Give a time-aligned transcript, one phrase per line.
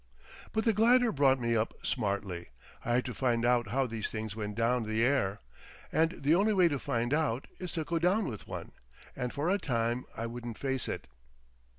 [0.51, 2.47] But the glider brought me up smartly.
[2.83, 5.41] I had to find out how these things went down the air,
[5.91, 8.71] and the only way to find out is to go down with one.
[9.15, 11.05] And for a time I wouldn't face it.